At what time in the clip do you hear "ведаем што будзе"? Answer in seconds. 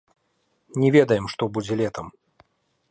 0.95-1.73